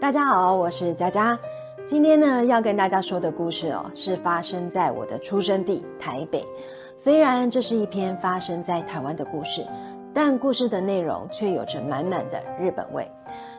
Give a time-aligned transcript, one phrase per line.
[0.00, 1.36] 大家好，我是佳佳。
[1.84, 6.46] 今天呢，要跟大家说的故事哦，是发生在我的出生地台北。
[6.96, 9.66] 虽然这是一篇发生在台湾的故事，
[10.14, 13.10] 但故事的内容却有着满满的日本味。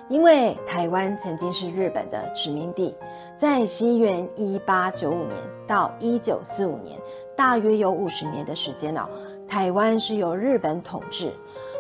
[0.08, 2.96] 因为台湾曾经是日本的殖民地，
[3.36, 5.36] 在西元一八九五年
[5.68, 6.98] 到一九四五年，
[7.36, 9.02] 大约有五十年的时间哦，
[9.46, 11.34] 台湾是由日本统治。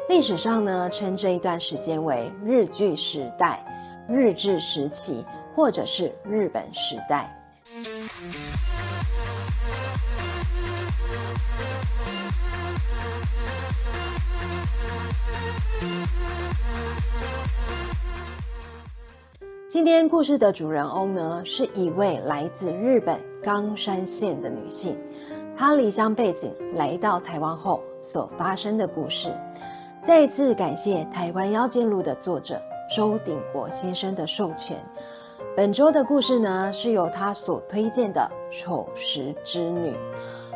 [0.09, 3.65] 历史上呢，称这一段时间为日据时代。
[4.09, 5.23] 日治时期，
[5.55, 7.31] 或者是日本时代。
[19.69, 24.97] 今天故事的主人翁呢，是一位来自日本冈山县的女性，
[25.55, 29.31] 她离乡背景来到台湾后所发生的故事。
[30.03, 32.59] 再一次感谢《台湾妖剑录》的作者。
[32.89, 34.75] 周鼎国先生的授权，
[35.55, 38.27] 本周的故事呢是由他所推荐的
[38.59, 39.91] 《丑时之女》，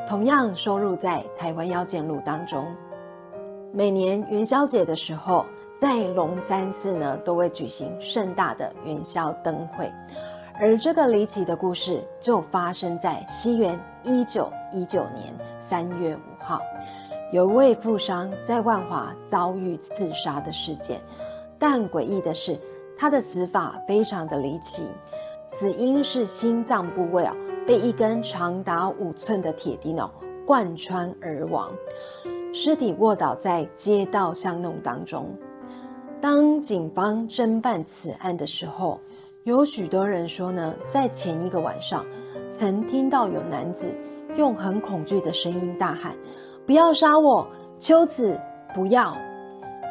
[0.09, 2.65] 同样收录在《台湾妖剑录》当中。
[3.71, 9.91] 每年元宵节的时候，在龙山寺呢都会举行盛大的元宵灯会，
[10.59, 16.59] 而这个离奇的故事就发生在西元一九一九年三月五号，
[17.31, 20.99] 有位富商在万华遭遇刺杀的事件。
[21.65, 22.59] 但诡异的是，
[22.93, 24.85] 他的死法非常的离奇，
[25.47, 27.33] 死因是心脏部位啊
[27.65, 30.11] 被一根长达五寸的铁钉哦
[30.45, 31.71] 贯穿而亡，
[32.53, 35.33] 尸体卧倒在街道巷弄当中。
[36.19, 38.99] 当警方侦办此案的时候，
[39.43, 42.05] 有许多人说呢，在前一个晚上
[42.49, 43.87] 曾听到有男子
[44.35, 46.13] 用很恐惧的声音大喊
[46.67, 47.47] ：“不要杀我，
[47.79, 48.37] 秋子，
[48.75, 49.15] 不要！”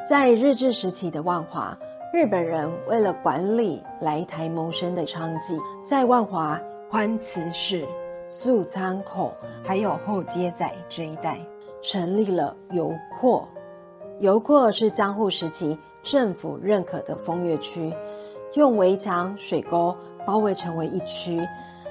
[0.08, 1.78] 在日治时期的万华，
[2.12, 7.86] 日本人为了管理来台谋生的娼妓，在万华宽慈市、
[8.28, 11.38] 素仓口还有后街仔这一带，
[11.80, 13.48] 成立了油廓。
[14.18, 17.94] 油廓是江户时期政府认可的风月区，
[18.54, 21.46] 用围墙、水沟包围成为一区，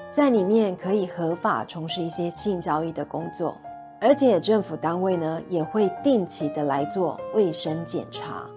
[0.10, 3.56] 在里面可以合法从事一些性交易的工作。
[4.04, 8.50] 而且政府单位呢也会定期的来做卫生检查。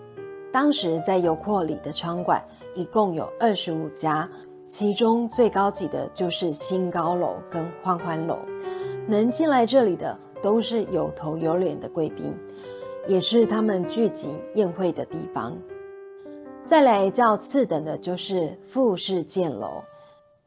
[0.50, 2.42] 当时在油库里的餐馆
[2.74, 4.26] 一共有二十五家，
[4.66, 8.38] 其中最高级的就是新高楼跟欢欢楼。
[9.06, 12.34] 能进来这里的都是有头有脸的贵宾，
[13.06, 15.54] 也是他们聚集宴会的地方。
[16.64, 19.82] 再来较次等的就是富士建楼，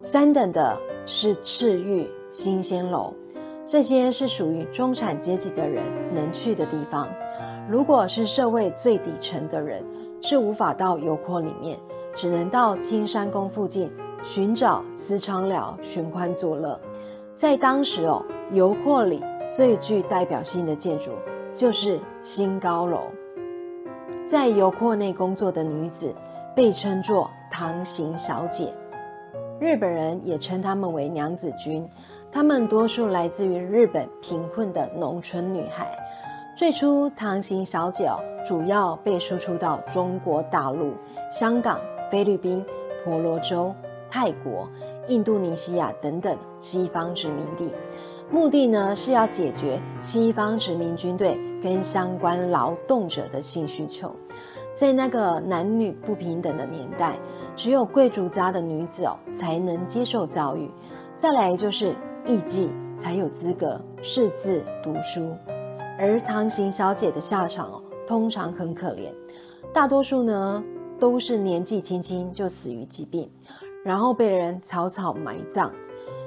[0.01, 0.75] 三等的
[1.05, 3.13] 是赤玉新鲜楼。
[3.67, 5.83] 这些是属于中产阶级的人
[6.13, 7.05] 能去的地方。
[7.69, 9.83] 如果是社会最底层的人，
[10.21, 11.77] 是无法到油库里面，
[12.15, 13.91] 只能到青山宫附近
[14.23, 16.79] 寻找私娼寮寻欢作乐。
[17.35, 19.21] 在当时哦，油库里
[19.53, 21.11] 最具代表性的建筑
[21.53, 23.01] 就是新高楼。
[24.25, 26.15] 在油库内工作的女子
[26.55, 28.73] 被称作唐行小姐，
[29.59, 31.87] 日本人也称她们为娘子军。
[32.31, 35.87] 她们多数来自于日本贫困的农村女孩。
[36.55, 38.09] 最初，唐型小姐
[38.45, 40.93] 主要被输出到中国大陆、
[41.31, 41.79] 香港、
[42.11, 42.63] 菲律宾、
[43.03, 43.73] 婆罗洲、
[44.09, 44.67] 泰国、
[45.07, 47.71] 印度尼西亚等等西方殖民地，
[48.31, 54.15] 目的呢是要解决西方殖民军队跟相关劳动者的性需求。
[54.77, 57.17] 在那个男女不平等的年代，
[57.55, 60.69] 只有贵族家的女子哦才能接受教育。
[61.17, 61.95] 再来就是。
[62.27, 62.67] 艺妓
[62.99, 65.33] 才有资格识字读书，
[65.97, 69.13] 而唐行小姐的下场哦，通常很可怜，
[69.73, 70.61] 大多数呢
[70.99, 73.31] 都是年纪轻轻就死于疾病，
[73.81, 75.71] 然后被人草草埋葬。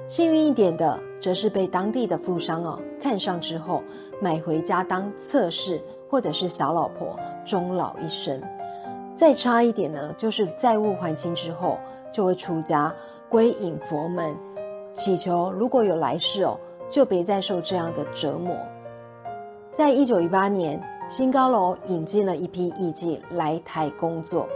[0.08, 3.82] 幸运一点的，则是被当地的富商哦看上之后，
[4.18, 7.14] 买回家当侧室或者是小老婆，
[7.44, 8.40] 终老一生。
[9.16, 11.78] 再差一点呢，就是债务还清之后，
[12.10, 12.92] 就会出家
[13.28, 14.34] 归隐佛门。
[14.94, 16.58] 祈求如果有来世哦，
[16.88, 18.56] 就别再受这样的折磨。
[19.72, 24.48] 在一九一八年，新高楼引进了一批艺妓来台工作，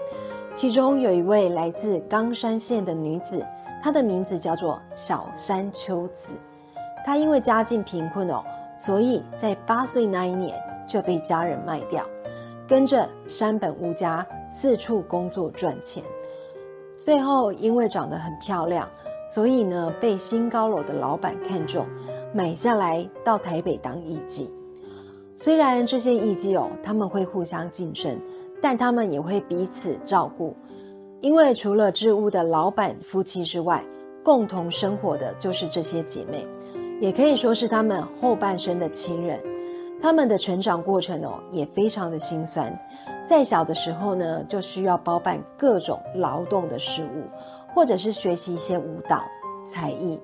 [0.55, 3.47] 其中有一位来自冈山县的女子，
[3.83, 6.37] 她的名字叫做小山秋子。
[7.05, 8.43] 她因为家境贫困哦，
[8.75, 12.05] 所以在八岁那一年就被家人卖掉，
[12.69, 16.03] 跟着山本屋家四处工作赚钱。
[16.97, 18.89] 最后因为长得很漂亮。
[19.27, 21.87] 所以呢，被新高楼的老板看中，
[22.35, 24.51] 买下来到台北当艺妓。
[25.35, 28.21] 虽然这些艺妓哦，他们会互相竞争，
[28.61, 30.55] 但他们也会彼此照顾。
[31.23, 33.83] 因为除了置屋的老板夫妻之外，
[34.23, 36.47] 共同生活的就是这些姐妹，
[37.01, 39.41] 也可以说是他们后半生的亲人。
[40.05, 42.79] 他们的成长过程哦，也非常的辛酸。
[43.25, 47.25] 在小的时候呢，就需要包办各种劳动的事物，
[47.75, 49.23] 或者是学习一些舞蹈
[49.67, 50.21] 才艺。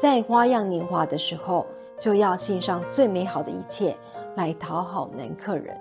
[0.00, 1.66] 在花样年华的时候，
[1.98, 3.92] 就要献上最美好的一切
[4.36, 5.76] 来讨好男客人，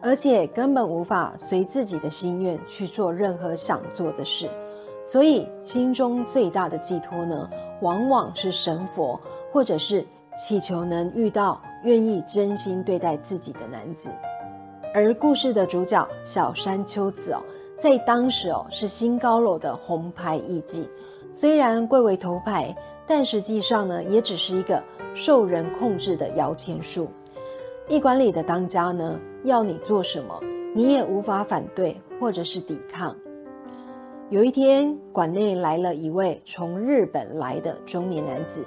[0.00, 4.48] 而且根本无法随自己的心愿去做任何想做的事。
[5.04, 7.50] 所以，心中最大的寄托呢，
[7.82, 9.20] 往往是神佛，
[9.52, 10.02] 或者是
[10.38, 11.60] 祈求能遇到。
[11.84, 14.08] 愿意真心对待自己的男子，
[14.94, 17.42] 而故事的主角小山秋子哦，
[17.76, 20.84] 在当时哦是新高楼的红牌艺妓，
[21.32, 22.72] 虽然贵为头牌，
[23.04, 24.80] 但实际上呢也只是一个
[25.12, 27.08] 受人控制的摇钱树。
[27.88, 30.40] 驿馆里的当家呢要你做什么，
[30.76, 33.16] 你也无法反对或者是抵抗。
[34.30, 38.64] 有一天，馆内来了一位从日本来的中年男子，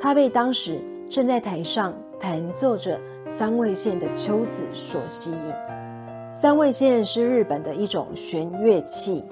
[0.00, 0.80] 他被当时
[1.10, 1.94] 正在台上。
[2.24, 2.98] 弹奏着
[3.28, 5.54] 三味线的秋子所吸引。
[6.32, 9.22] 三味线是日本的一种弦乐器。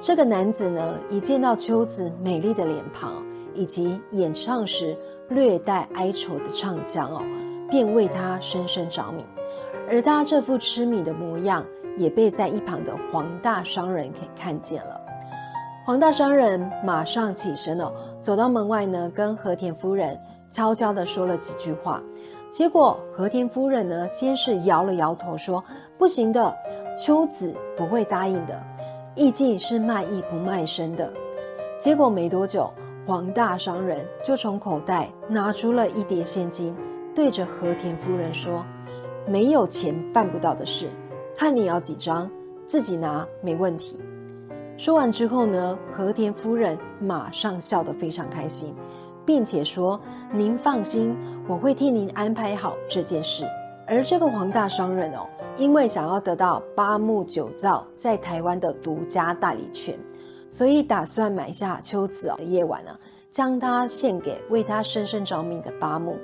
[0.00, 3.22] 这个男子呢，一见到秋子美丽的脸庞
[3.54, 4.98] 以及演唱时
[5.28, 7.22] 略带哀愁的唱腔哦，
[7.70, 9.24] 便为她深深着迷。
[9.88, 11.64] 而他这副痴迷的模样，
[11.96, 15.00] 也被在一旁的黄大商人给看见了。
[15.84, 20.18] 黄大商人马上起身哦，走到门外呢，跟和田夫人
[20.52, 22.00] 悄悄地说了几句话。
[22.50, 25.64] 结果和田夫人呢，先是摇了摇头，说
[25.96, 26.54] ：“不行的，
[26.96, 28.62] 秋子不会答应的。
[29.16, 31.10] 艺妓是卖艺不卖身的。”
[31.80, 32.70] 结果没多久，
[33.06, 36.76] 黄大商人就从口袋拿出了一叠现金，
[37.14, 38.62] 对着和田夫人说
[39.26, 40.90] ：“没有钱办不到的事，
[41.34, 42.30] 看你要几张，
[42.66, 43.98] 自己拿没问题。”
[44.76, 48.74] 说完之后呢，和田夫人马上笑得非常开心。
[49.24, 50.00] 并且说
[50.32, 51.16] ：“您放心，
[51.48, 53.44] 我会替您安排好这件事。”
[53.86, 55.26] 而这个黄大商人哦，
[55.56, 59.98] 因为想要得到八木酒造在台湾的独家代理权，
[60.48, 62.90] 所以打算买下秋子的夜晚呢，
[63.30, 66.16] 将它献给为他深深着迷的八木。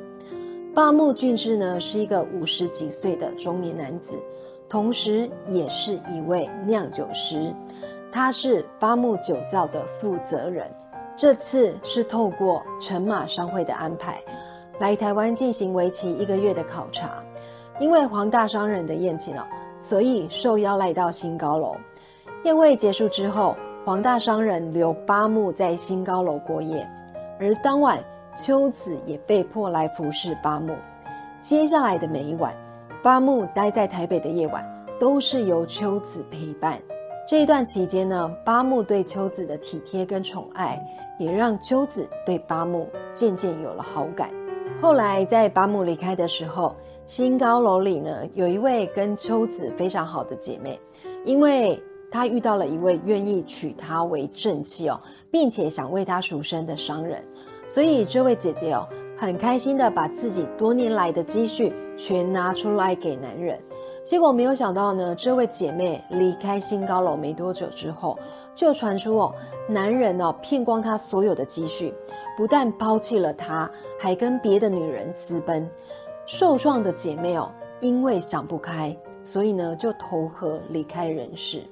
[0.75, 4.17] 八木俊志呢，是一个五十几岁的中年男子，
[4.69, 7.53] 同时也是一位酿酒师，
[8.13, 10.71] 他是八木酒造的负责人。
[11.19, 14.23] 这次是透过陈马商会的安排，
[14.79, 17.21] 来台湾进行为期一个月的考察。
[17.81, 19.43] 因为黄大商人的宴请哦，
[19.81, 21.75] 所以受邀来到新高楼。
[22.45, 26.89] 宴会结束之后，黄大商人留八木在新高楼过夜，
[27.41, 27.99] 而当晚
[28.37, 30.73] 秋子也被迫来服侍八木。
[31.41, 32.55] 接下来的每一晚，
[33.03, 34.65] 八木待在台北的夜晚，
[35.01, 36.79] 都是由秋子陪伴。
[37.27, 40.81] 这一段期间呢，八木对秋子的体贴跟宠爱。
[41.19, 44.31] 也让秋子对八木渐渐有了好感。
[44.81, 46.75] 后来在八木离开的时候，
[47.05, 50.79] 新高楼里呢有一位跟秋子非常好的姐妹，
[51.25, 55.01] 因为她遇到了一位愿意娶她为正妻哦，
[55.31, 57.25] 并且想为她赎身的商人，
[57.67, 58.87] 所以这位姐姐哦
[59.17, 63.59] 很开心的把自己多年来的积蓄全拿出来给男人。
[64.05, 68.17] 结果没有想到呢，这位姐妹离开新高楼没多久之后。
[68.59, 69.33] 就传出哦，
[69.69, 71.95] 男人哦骗光他所有的积蓄，
[72.37, 75.71] 不但抛弃了他，还跟别的女人私奔。
[76.27, 77.49] 受创的姐妹哦，
[77.79, 81.63] 因为想不开，所以呢就投河离开人世。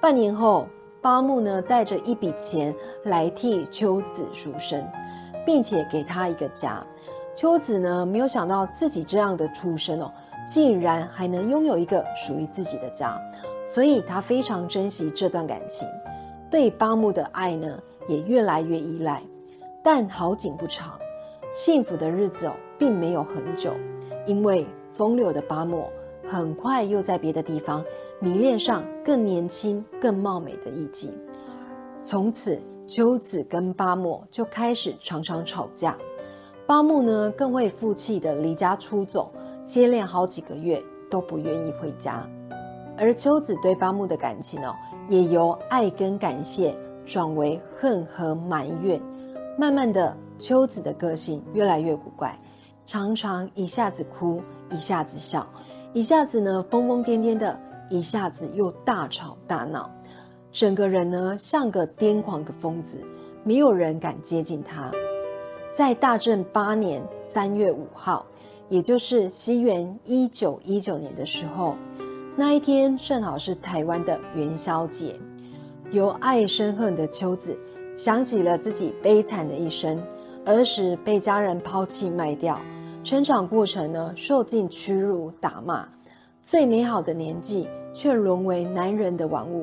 [0.00, 0.66] 半年后，
[1.00, 4.84] 八木呢带着一笔钱来替秋子赎身，
[5.46, 6.84] 并且给他一个家。
[7.32, 10.10] 秋子呢没有想到自己这样的出身哦，
[10.44, 13.16] 竟然还能拥有一个属于自己的家。
[13.64, 15.86] 所以他非常珍惜这段感情，
[16.50, 17.78] 对八木的爱呢
[18.08, 19.22] 也越来越依赖。
[19.82, 20.98] 但好景不长，
[21.50, 23.72] 幸福的日子哦并没有很久，
[24.26, 25.86] 因为风流的八木
[26.28, 27.84] 很快又在别的地方
[28.20, 31.10] 迷恋上更年轻、更貌美的艺妓。
[32.02, 35.96] 从此，秋子跟八木就开始常常吵架。
[36.66, 39.32] 八木呢更会负气的离家出走，
[39.64, 42.28] 接连好几个月都不愿意回家。
[42.96, 44.74] 而秋子对八木的感情哦，
[45.08, 49.00] 也由爱跟感谢转为恨和埋怨。
[49.58, 52.38] 慢慢的，秋子的个性越来越古怪，
[52.86, 55.46] 常常一下子哭，一下子笑，
[55.92, 57.58] 一下子呢疯疯癫癫的，
[57.90, 59.90] 一下子又大吵大闹，
[60.52, 63.00] 整个人呢像个癫狂的疯子，
[63.42, 64.90] 没有人敢接近他。
[65.74, 68.24] 在大正八年三月五号，
[68.68, 71.74] 也就是西元一九一九年的时候。
[72.34, 75.14] 那一天正好是台湾的元宵节，
[75.90, 77.54] 由爱生恨的秋子
[77.94, 80.02] 想起了自己悲惨的一生，
[80.46, 82.58] 儿时被家人抛弃卖掉，
[83.04, 85.86] 成长过程呢受尽屈辱打骂，
[86.40, 89.62] 最美好的年纪却沦为男人的玩物。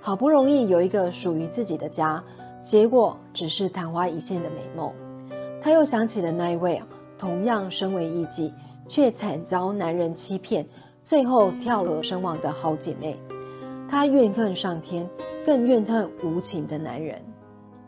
[0.00, 2.22] 好不容易有一个属于自己的家，
[2.62, 4.92] 结果只是昙花一现的美梦。
[5.60, 6.80] 他又想起了那一位
[7.18, 8.52] 同样身为艺妓，
[8.86, 10.64] 却惨遭男人欺骗，
[11.06, 13.16] 最后跳河身亡的好姐妹。
[13.88, 15.08] 她怨恨上天，
[15.44, 17.22] 更怨恨无情的男人。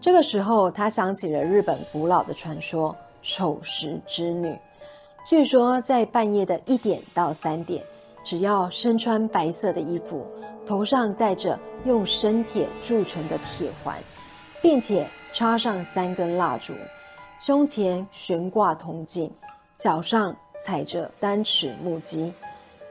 [0.01, 4.57] 这个时候，她想起了日本古老的传说——丑时之女。
[5.27, 7.83] 据说在半夜的一点到三点，
[8.23, 10.25] 只要身穿白色的衣服。
[10.65, 13.97] 头上戴着用生铁铸成的铁环，
[14.63, 16.73] 并且插上三根蜡烛，
[17.41, 19.29] 胸前悬挂铜镜，
[19.77, 22.33] 脚上踩着单齿木屐，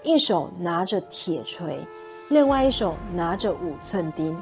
[0.04, 1.78] 一手拿着铁锤，
[2.30, 4.38] 另外一手拿着五寸钉，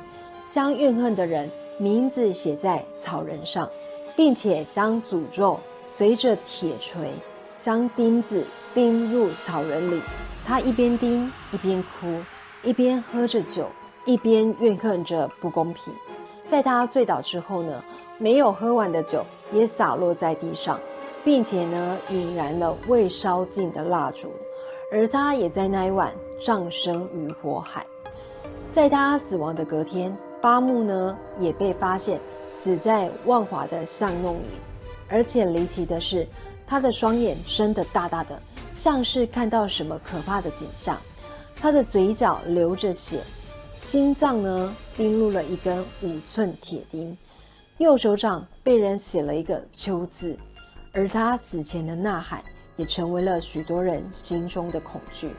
[0.49, 3.69] 将怨恨的人名字写在草人上，
[4.15, 7.11] 并且将诅咒随着铁锤
[7.59, 10.01] 将钉子钉入草人里。
[10.45, 12.21] 他一边钉一边哭。
[12.63, 13.67] 一边喝着酒，
[14.05, 15.93] 一边怨恨着不公平。
[16.47, 17.83] 在他醉倒之后呢，
[18.17, 20.79] 没有喝完的酒也洒落在地上，
[21.23, 24.31] 并且呢，引燃了未烧尽的蜡烛。
[24.95, 26.09] 而他也在那一晚
[26.45, 27.85] 葬身于火海。
[28.69, 32.17] 在他死亡的隔天，八木呢也被发现
[32.49, 34.57] 死在万华的巷弄里。
[35.09, 36.25] 而且离奇的是，
[36.65, 38.41] 他的双眼睁得大大的，
[38.73, 40.97] 像是看到什么可怕的景象。
[41.57, 43.19] 他的嘴角流着血，
[43.81, 47.17] 心脏呢钉入了一根五寸铁钉，
[47.79, 50.37] 右手掌被人写了一个“秋”字，
[50.93, 52.41] 而他死前的呐喊
[52.77, 55.31] 也成为了许多人心中的恐惧。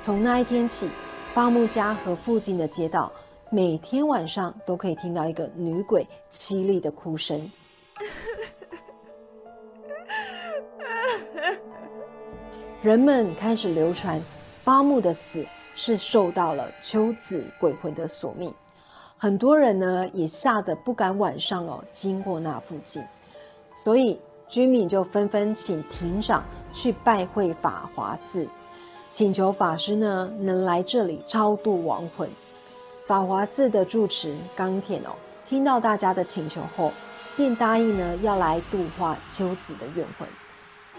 [0.00, 0.88] 从那一天起，
[1.34, 3.12] 巴木家和附近的街道
[3.50, 7.50] 每天晚上都可以听到一个女鬼凄厉的哭声，
[12.82, 14.20] 人们开始流传。
[14.62, 18.52] 巴木的死是受到了秋子鬼魂的索命，
[19.16, 23.02] 很多人呢也吓得不敢晚上哦经过那附近，
[23.74, 28.46] 所以居民就纷纷请庭长去拜会法华寺，
[29.12, 32.28] 请求法师呢能来这里超度亡魂。
[33.06, 35.10] 法华寺的住持冈田哦，
[35.48, 36.92] 听到大家的请求后，
[37.36, 40.28] 便答应呢要来度化秋子的怨魂。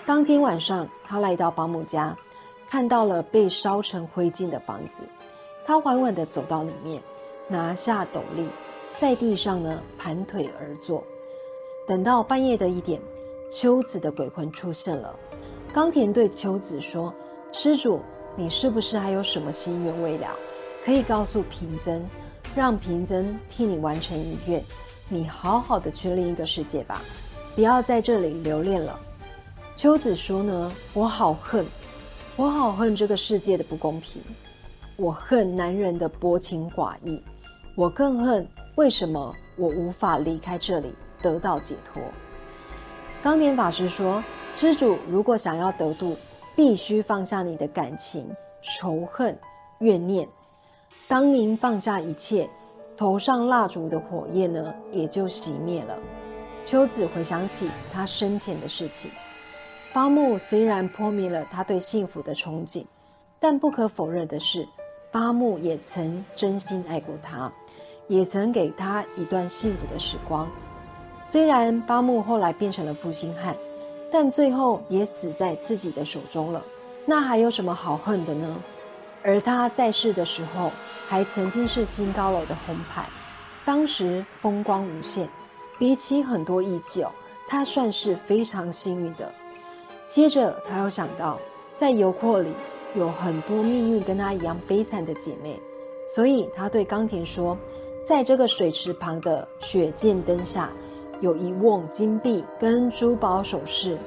[0.05, 2.15] 当天晚上，他来到保姆家。
[2.69, 5.03] 看到了被烧成灰烬的房子，
[5.65, 7.03] 他缓缓地走到里面，
[7.49, 8.47] 拿下斗笠，
[8.95, 11.03] 在地上呢盘腿而坐。
[11.85, 13.01] 等到半夜的一点，
[13.49, 15.13] 秋子的鬼魂出现了。
[15.73, 17.13] 冈田对秋子说
[17.53, 18.01] ：“施主，
[18.35, 20.27] 你是不是还有什么心愿未了？
[20.83, 22.05] 可以告诉平真，
[22.53, 24.61] 让平真替你完成遗愿。
[25.07, 27.01] 你好好的去另一个世界吧，
[27.55, 28.99] 不要在这里留恋了。”
[29.77, 31.65] 秋子说：“呢，我好恨。”
[32.35, 34.21] 我好恨这个世界的不公平，
[34.97, 37.21] 我恨男人的薄情寡义，
[37.75, 42.01] 我更恨为什么我无法离开这里得到解脱。
[43.21, 44.23] 冈田法师说
[44.53, 46.15] ：“施主如果想要得度，
[46.55, 48.29] 必须放下你的感情、
[48.62, 49.38] 仇恨、
[49.79, 50.27] 怨念。
[51.08, 52.48] 当您放下一切，
[52.96, 55.98] 头上蜡烛的火焰呢，也就熄灭了。”
[56.63, 59.10] 秋子回想起他生前的事情。
[59.93, 62.86] 八木虽然破灭了他对幸福的憧憬，
[63.39, 64.67] 但不可否认的是，
[65.12, 67.51] 八木也曾真心爱过他，
[68.08, 70.48] 也曾给他一段幸福的时光。
[71.24, 73.55] 虽然八木后来变成了负心汉，
[74.12, 76.62] 但最后也死在自己的手中了，
[77.06, 78.56] 那还有什么好恨的呢？
[79.24, 80.72] 而他在世的时候，
[81.08, 83.08] 还曾经是新高楼的红牌，
[83.63, 85.30] 当时风光无限，
[85.80, 87.12] 比起很多艺妓哦，
[87.48, 89.32] 他算是非常幸运的。
[90.08, 91.39] 接着，他又想到，
[91.74, 92.50] 在油库里
[92.96, 95.60] 有很多命运跟他一样悲惨的姐妹，
[96.08, 97.58] 所以他对冈田说
[98.03, 100.70] ：“在这个水池旁的雪见灯下，
[101.21, 103.97] 有一瓮金币跟珠宝首饰，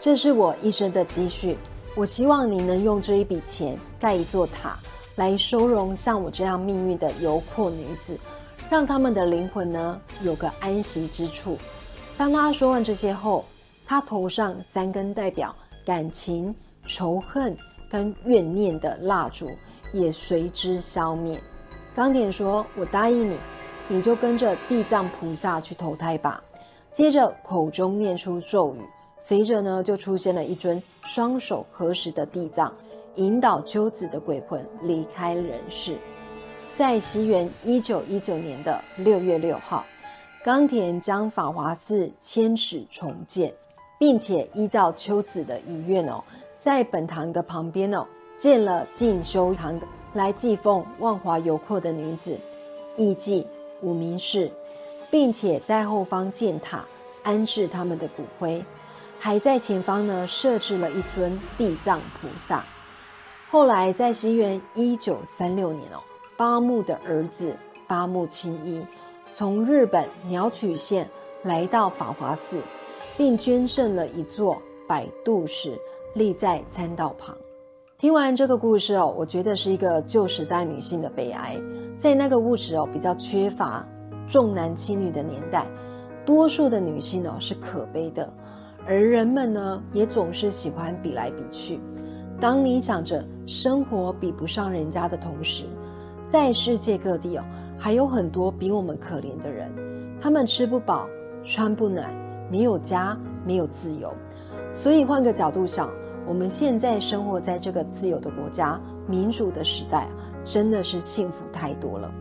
[0.00, 1.56] 这是我一生的积蓄。
[1.94, 4.76] 我希望你能用这一笔钱盖一座塔，
[5.14, 8.18] 来收容像我这样命运的油库女子，
[8.68, 11.56] 让他们的灵魂呢有个安息之处。”
[12.18, 13.44] 当他说完这些后，
[13.86, 15.54] 他头上三根代表
[15.84, 16.54] 感情、
[16.84, 17.56] 仇恨
[17.88, 19.48] 跟怨念的蜡烛
[19.92, 21.40] 也随之消灭。
[21.94, 23.36] 钢铁说：“我答应你，
[23.88, 26.42] 你就跟着地藏菩萨去投胎吧。”
[26.96, 28.78] 接着口中念出咒语，
[29.18, 32.72] 随着呢就出现了一尊双手合十的地藏，
[33.16, 35.98] 引导秋子的鬼魂离开人世。
[36.72, 39.84] 在西元一九一九年的六月六号，
[40.42, 43.52] 冈田将法华寺迁址重建，
[43.98, 46.24] 并且依照秋子的遗愿哦，
[46.58, 48.06] 在本堂的旁边哦
[48.38, 49.78] 建了进修堂，
[50.14, 52.38] 来祭奉万华游客的女子
[52.96, 53.44] 艺妓
[53.82, 54.50] 武明氏，
[55.10, 56.84] 并且在后方建塔
[57.22, 58.64] 安置他们的骨灰，
[59.18, 62.64] 还在前方呢设置了一尊地藏菩萨。
[63.50, 65.98] 后来在西元一九三六年哦，
[66.36, 68.84] 八木的儿子八木清一
[69.32, 71.08] 从日本鸟取县
[71.42, 72.58] 来到法华寺，
[73.16, 75.78] 并捐赠了一座摆渡石，
[76.14, 77.36] 立在参道旁。
[77.98, 81.56] 听完这个故事哦，我觉得是一个旧时代女性的悲哀。
[81.96, 83.86] 在那个物质哦比较缺乏、
[84.26, 85.66] 重男轻女的年代，
[86.24, 88.28] 多数的女性哦是可悲的，
[88.86, 91.80] 而人们呢也总是喜欢比来比去。
[92.40, 95.64] 当你想着生活比不上人家的同时，
[96.26, 97.44] 在世界各地哦，
[97.78, 99.70] 还有很多比我们可怜的人，
[100.20, 101.08] 他们吃不饱、
[101.42, 102.12] 穿不暖，
[102.50, 104.12] 没有家，没有自由。
[104.72, 105.88] 所以换个角度想，
[106.26, 110.08] 我们现在生活在这个自由的国家、民主的时代，
[110.44, 112.12] 真的是幸福太多了。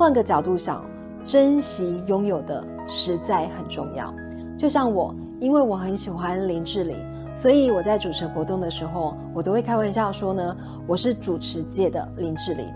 [0.00, 0.82] 换个角度想，
[1.26, 4.10] 珍惜拥有的实在很重要。
[4.56, 6.96] 就像我，因为我很喜欢林志玲。
[7.34, 12.66] 所以我在主持活动的时候，我都会开玩笑说呢，我是主持界的林志玲。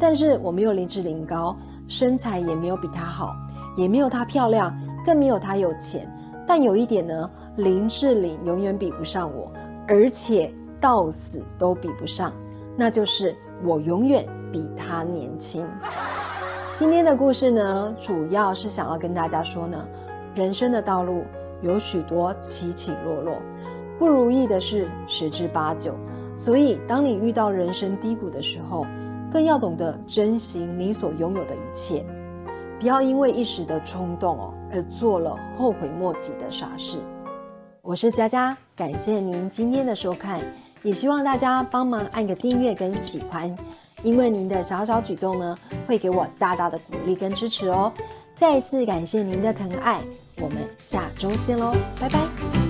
[0.00, 1.56] 但是我没有林志玲高，
[1.86, 3.32] 身材也没有比她好，
[3.76, 6.12] 也没有她漂亮，更没有她有钱。
[6.44, 9.48] 但有一点呢，林志玲永远比不上我，
[9.86, 12.32] 而且到死都比不上，
[12.76, 13.32] 那就是
[13.62, 15.66] 我永远比他年轻。
[16.74, 19.84] 今天的故事呢，主要是想要跟大家说呢，
[20.34, 21.24] 人生的道路。
[21.62, 23.36] 有许多起起落落，
[23.98, 25.94] 不如意的事十之八九。
[26.34, 28.86] 所以，当你遇到人生低谷的时候，
[29.30, 32.02] 更要懂得珍惜你所拥有的一切，
[32.80, 36.96] 不要因为一时的冲动哦而做了后悔莫及的傻事。
[37.82, 40.40] 我是佳佳，感谢您今天的收看，
[40.82, 43.54] 也希望大家帮忙按个订阅跟喜欢，
[44.02, 47.92] 因为您的小小举动呢，会给我大大的鼓励跟支持哦。
[48.34, 50.00] 再次感谢您的疼爱。
[50.38, 52.69] 我们下周见喽，拜拜。